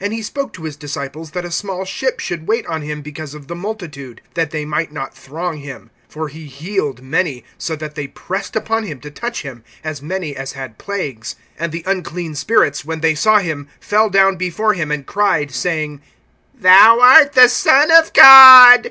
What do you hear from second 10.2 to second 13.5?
as had plagues. (11)And the unclean spirits, when they saw